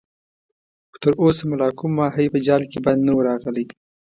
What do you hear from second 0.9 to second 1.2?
خو تر